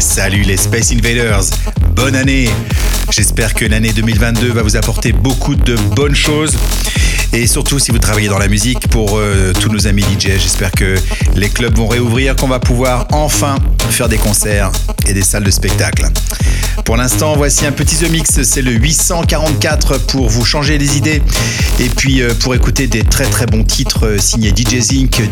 [0.00, 1.44] Salut les Space Invaders,
[1.94, 2.48] bonne année
[3.10, 6.56] J'espère que l'année 2022 va vous apporter beaucoup de bonnes choses.
[7.32, 10.72] Et surtout si vous travaillez dans la musique, pour euh, tous nos amis DJ, j'espère
[10.72, 10.96] que
[11.36, 13.56] les clubs vont réouvrir, qu'on va pouvoir enfin
[13.90, 14.72] faire des concerts
[15.06, 16.08] et des salles de spectacle.
[16.84, 21.22] Pour l'instant, voici un petit The Mix, c'est le 844 pour vous changer les idées
[21.78, 25.22] et puis euh, pour écouter des très très bons titres euh, signés DJ Zinc,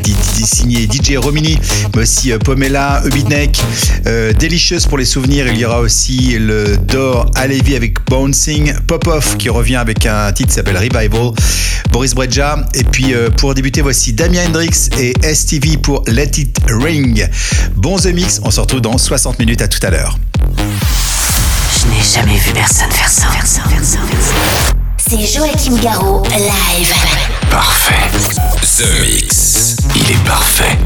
[0.44, 1.58] signés DJ Romini,
[1.94, 3.60] mais aussi Pomela, Ubitnek,
[4.06, 9.36] euh, Delicious pour les souvenirs, il y aura aussi le Dor Alevi avec Bouncing, Pop-Off
[9.36, 11.32] qui revient avec un titre qui s'appelle Revival,
[11.90, 16.58] Boris Breja et puis euh, pour débuter voici Damien Hendrix et STV pour Let It
[16.68, 17.28] Ring.
[17.76, 20.16] Bon The Mix, on se retrouve dans 60 minutes, à tout à l'heure.
[20.56, 23.28] Je n'ai jamais vu personne faire ça.
[24.96, 26.92] C'est Joachim Garraud, live.
[27.50, 27.94] Parfait.
[28.76, 29.76] The Mix.
[29.94, 30.76] Il est parfait.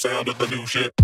[0.00, 0.99] Sound to the new shit.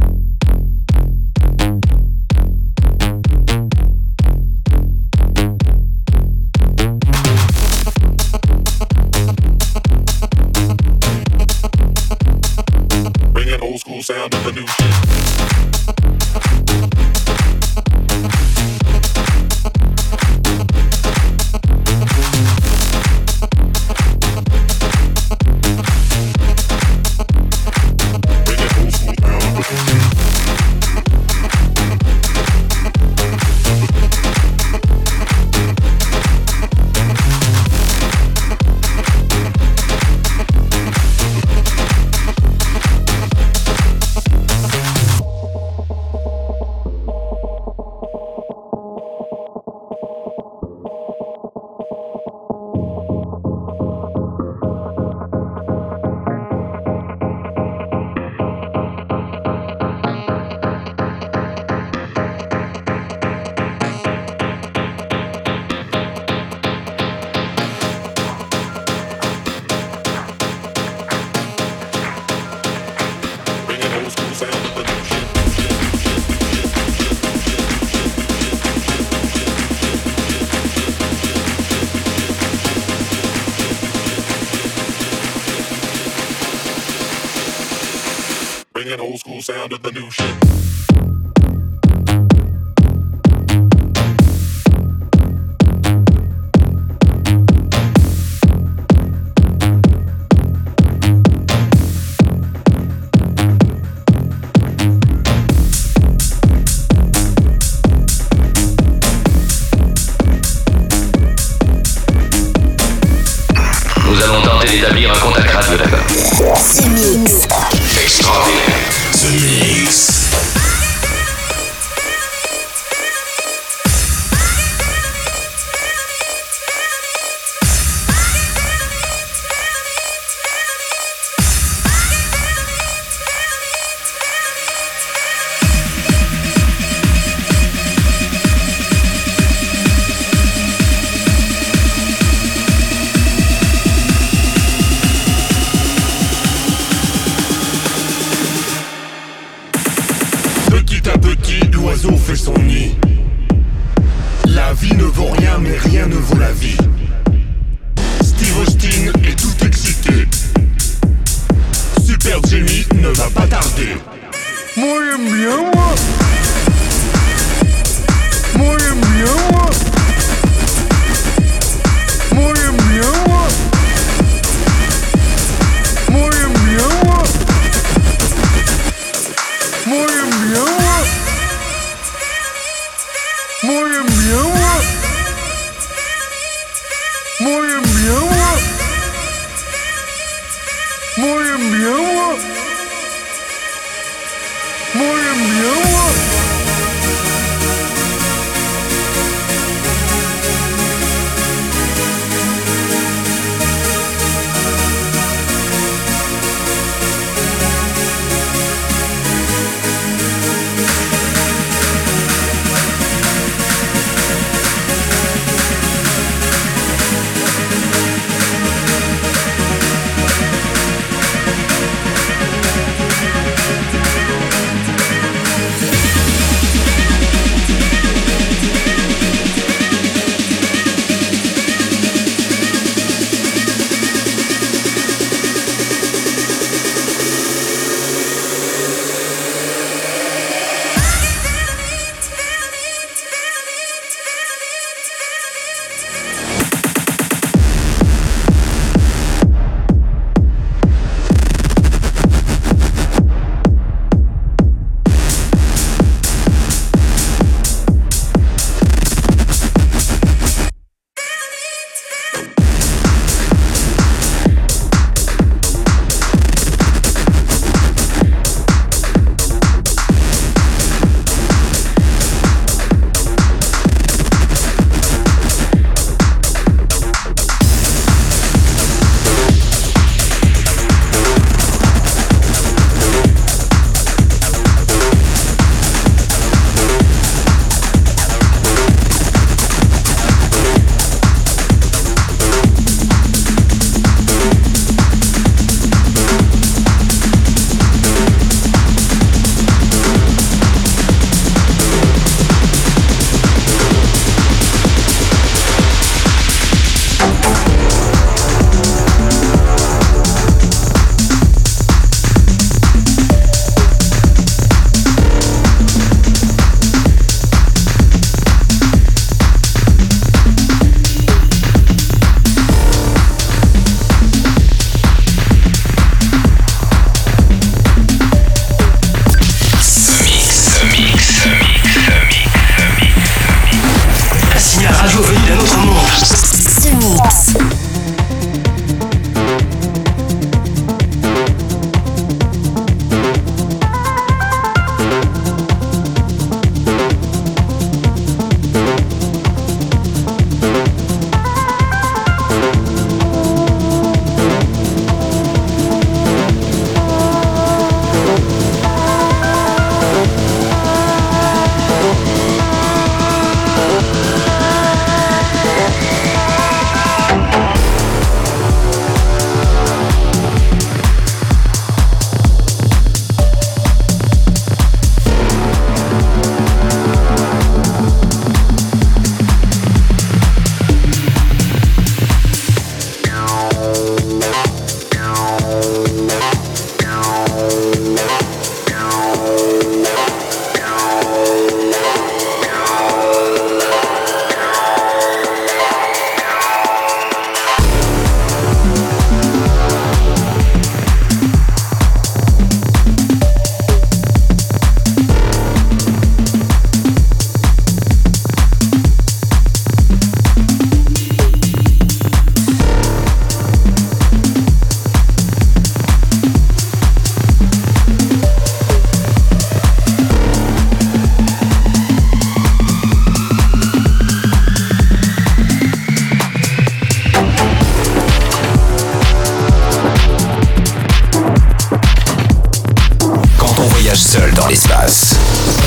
[434.14, 435.34] seul dans l'espace.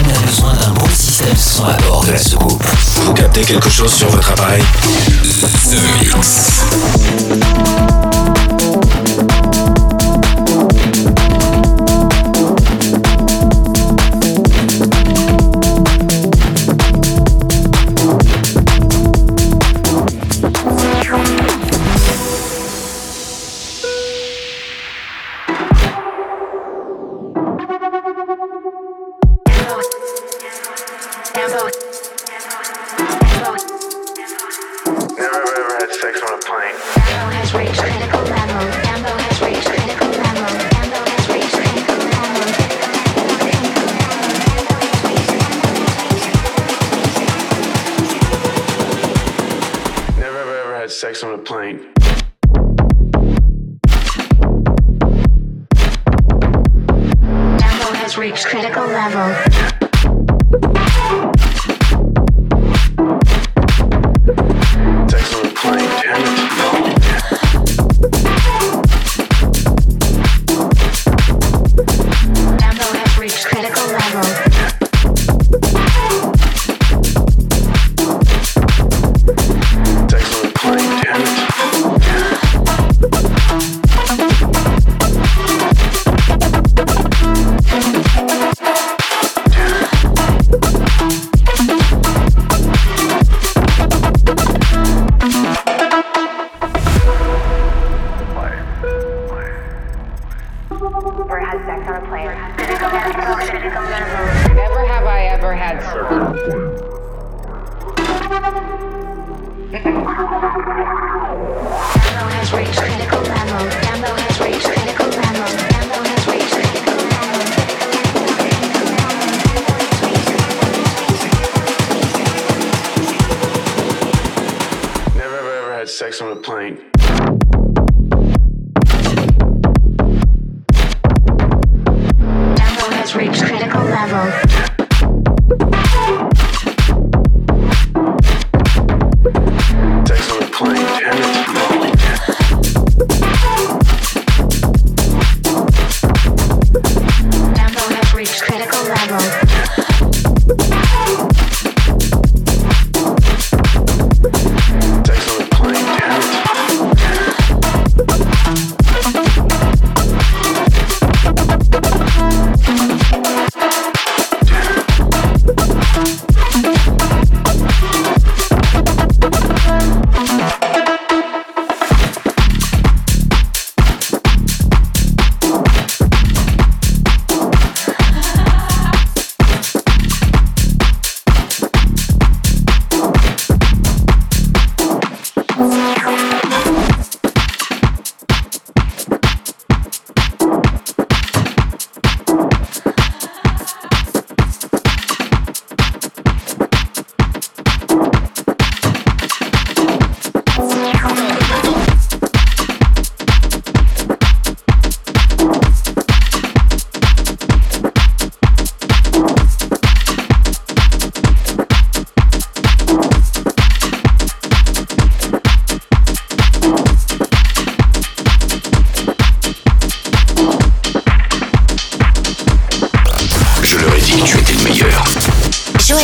[0.04, 2.64] On a besoin d'un bon système son à bord de la soucoupe.
[3.06, 4.64] Vous captez quelque chose sur votre appareil?
[5.70, 6.64] The Mix.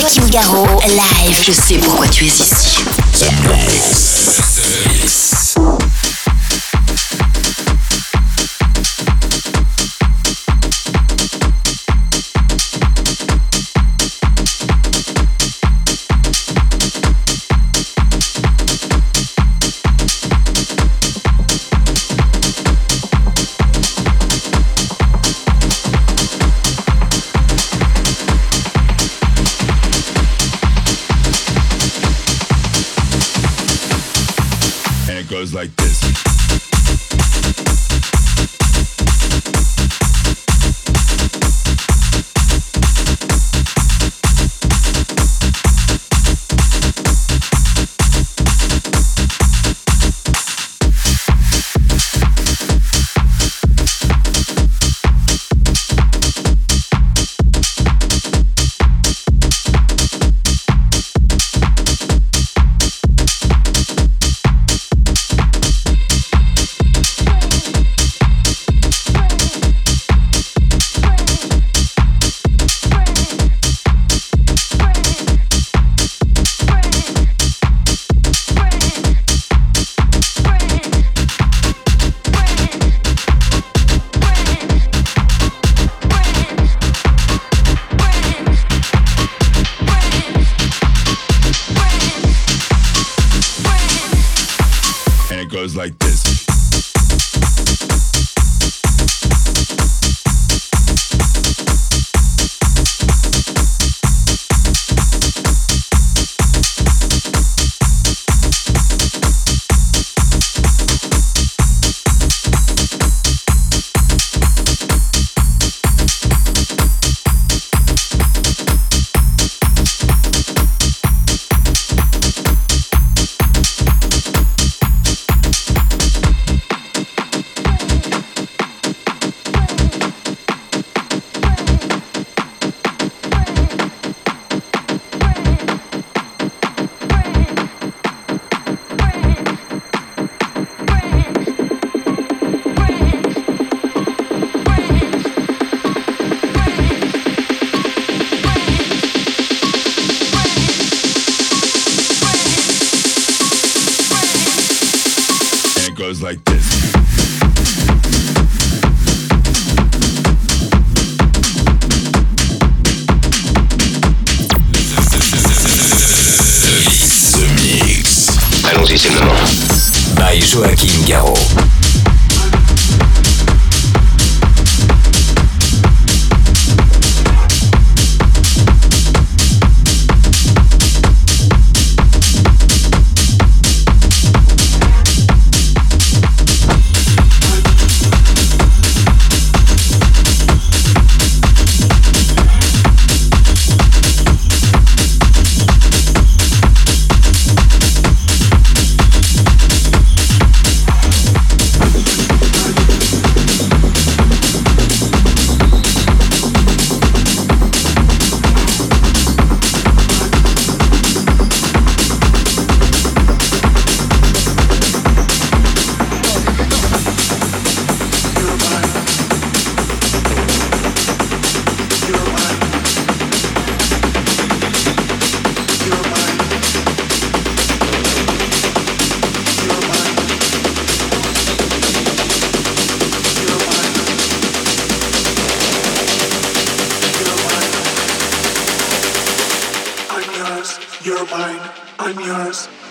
[0.01, 1.41] Live.
[1.45, 2.83] Je sais pourquoi tu es ici.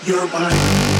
[0.07, 0.94] your mind.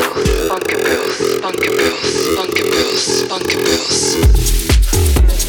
[0.00, 5.39] Bunker Bills, Bunker Bills, Bunker Bills, Bunker Bills, Funky Bills.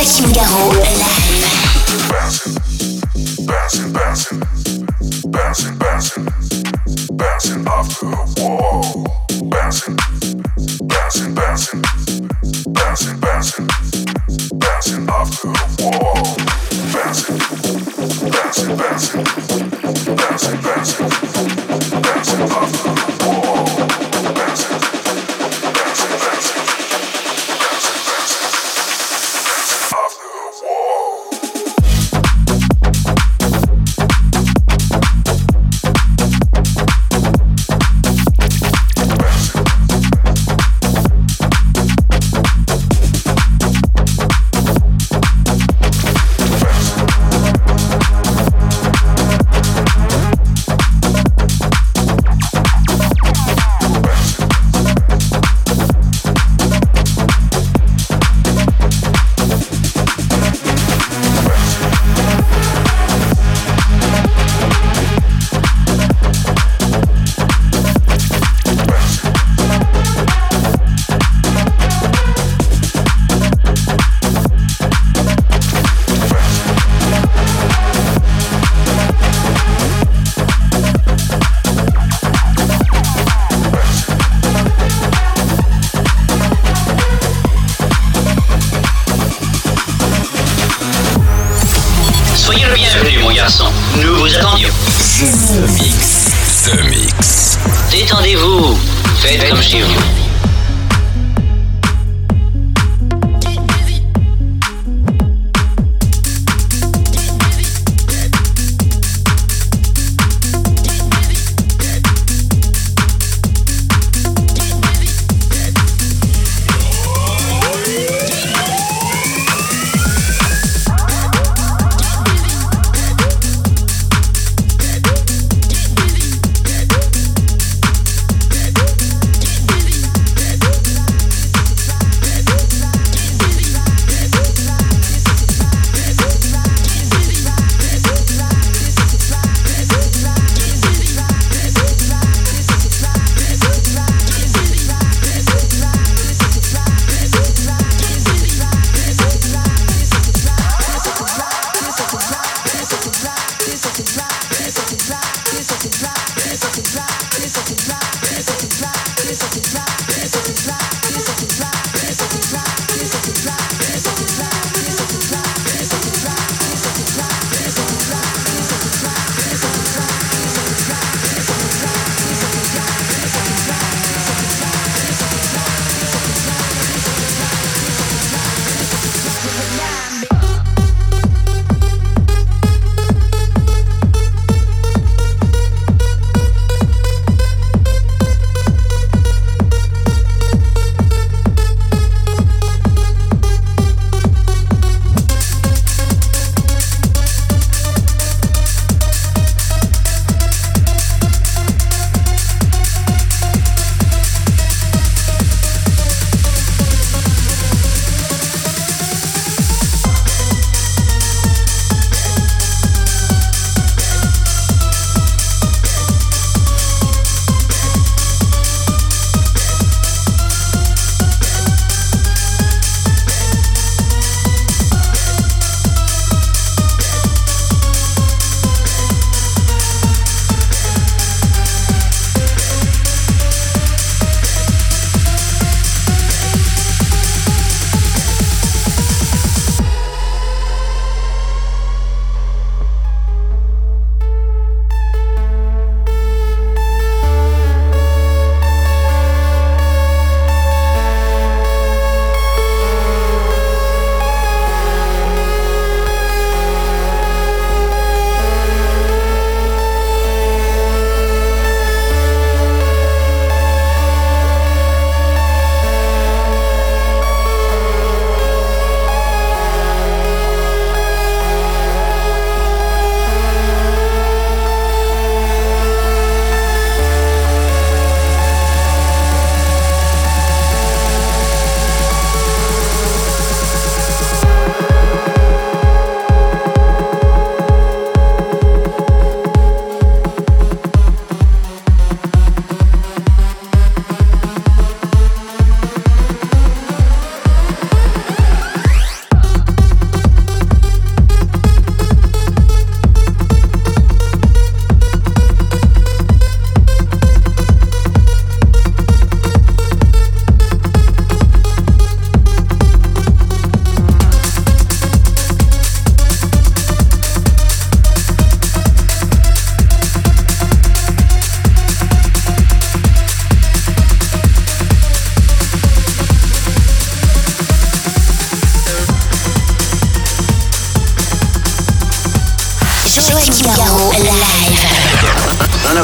[0.00, 1.29] Joachim Garraud,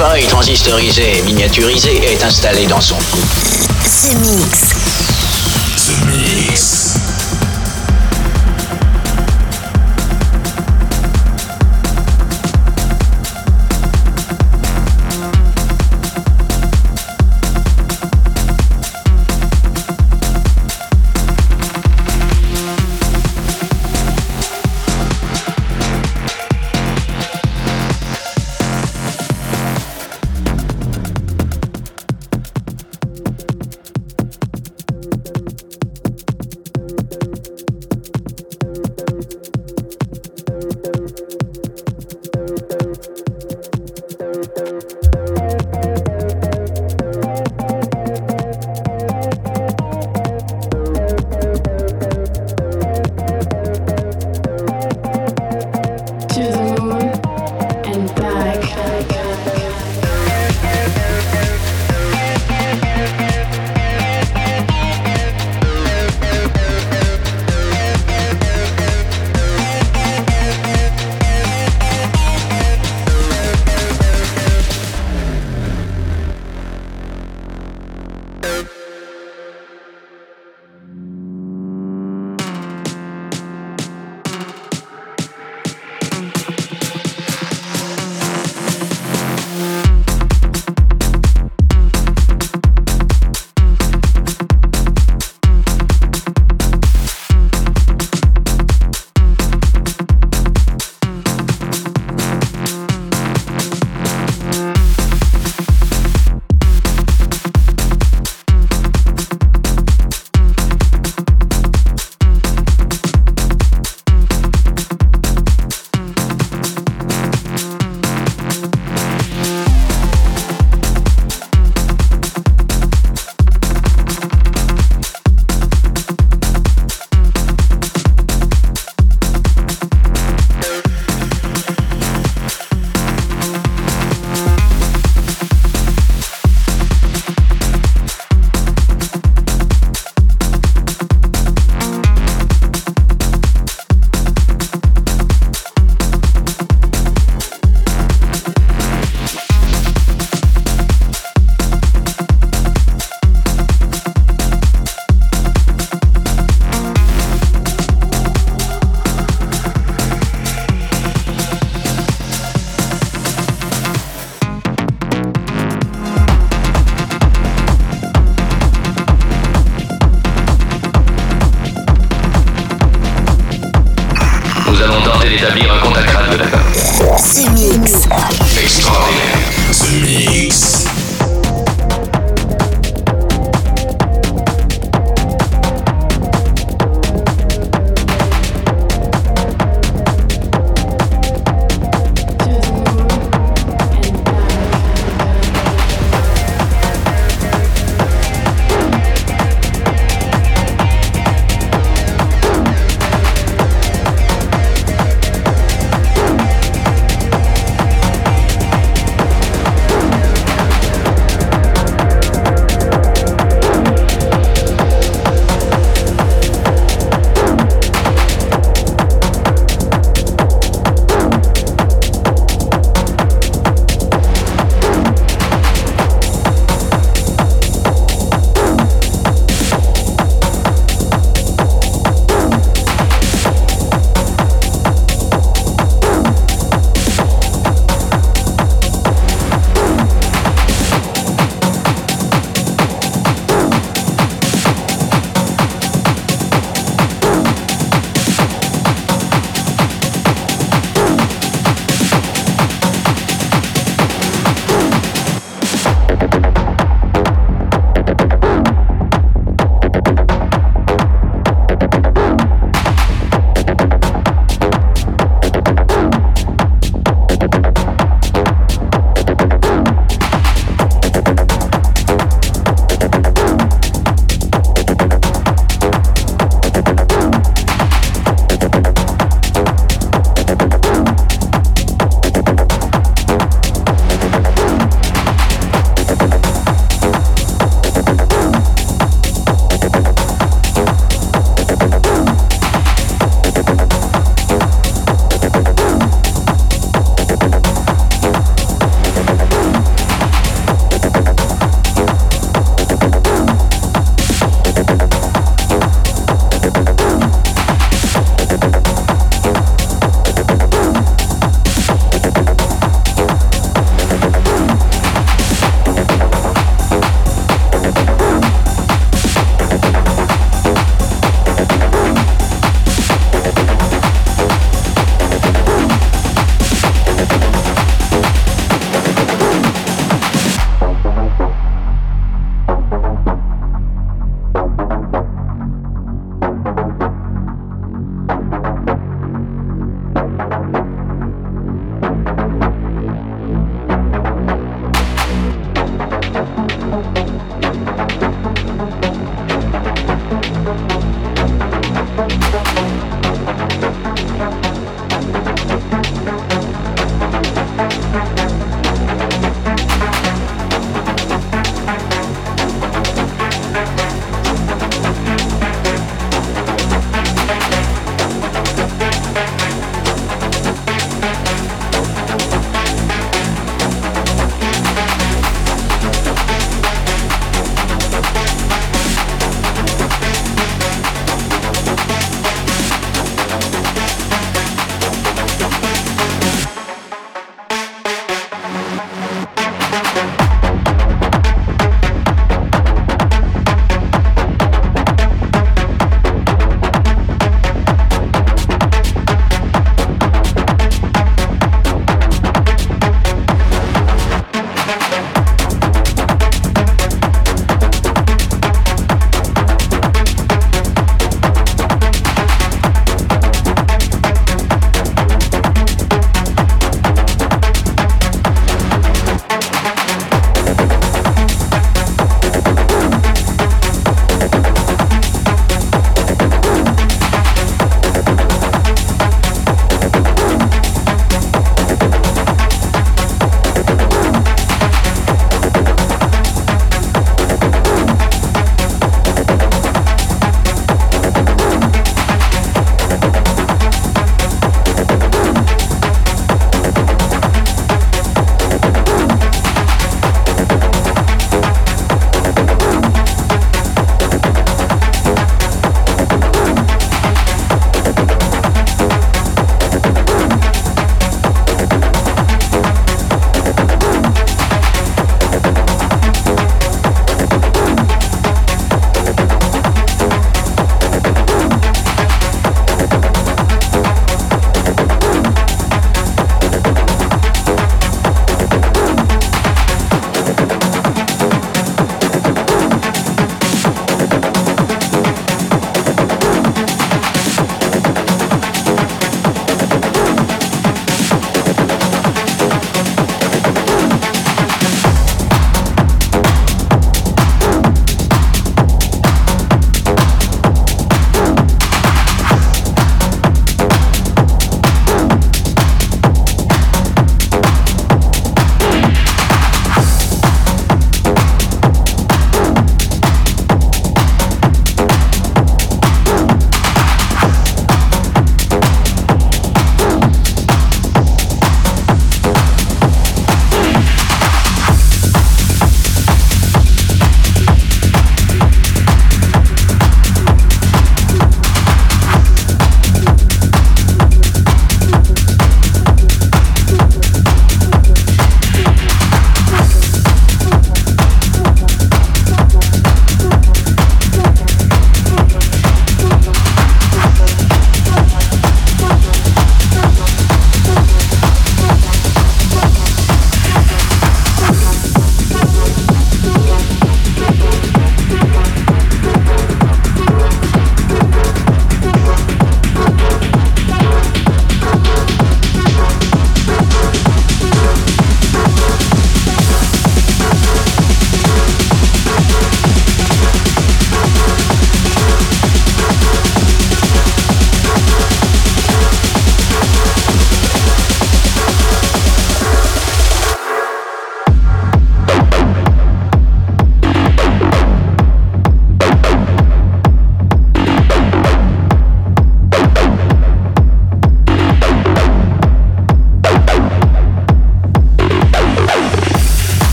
[0.00, 3.18] Un appareil transistorisé et miniaturisé est installé dans son cou.
[3.84, 4.74] The Mix.
[5.76, 7.09] The Mix.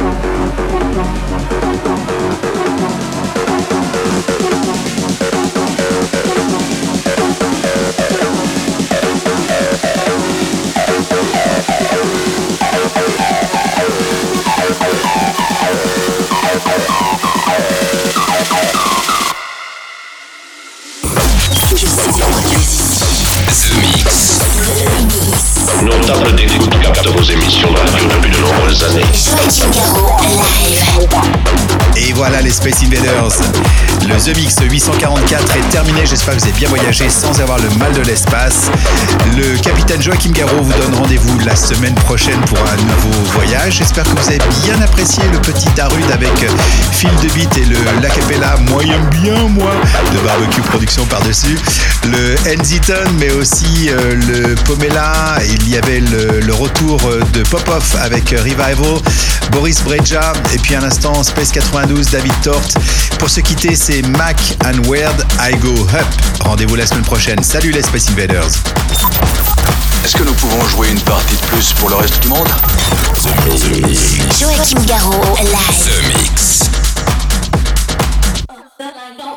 [0.00, 1.59] なななな。
[27.10, 29.04] D'écoute captent vos émissions de radio depuis de nombreuses années.
[29.12, 30.80] Joachim Garraud, live.
[31.96, 33.36] Et voilà les Space Invaders.
[34.08, 36.06] Le The Mix 844 est terminé.
[36.06, 38.70] J'espère que vous avez bien voyagé sans avoir le mal de l'espace.
[39.36, 43.76] Le capitaine Joachim Garraud vous donne rendez-vous la semaine prochaine pour un nouveau voyage.
[43.78, 46.32] J'espère que vous avez bien apprécié le petit Arude avec
[46.92, 49.72] Phil de Beat et le Lacapella moyen bien moi
[50.12, 51.58] de Barbecue Production par-dessus.
[52.04, 55.38] Le Enziton mais aussi euh, le Pomela.
[55.48, 57.00] Il y avait le, le retour
[57.32, 59.00] de Pop-Off avec Revival,
[59.52, 62.62] Boris Breja et puis un instant Space 92, David Tort.
[63.18, 66.06] Pour se quitter, c'est Mac and Weird I Go Up.
[66.44, 67.42] Rendez-vous la semaine prochaine.
[67.42, 68.48] Salut les Space Invaders.
[70.04, 72.48] Est-ce que nous pouvons jouer une partie de plus pour le reste du monde?
[74.38, 75.84] Joachim Garraud, live.
[75.84, 76.70] The Mix.
[78.78, 78.84] The
[79.18, 79.29] Mix.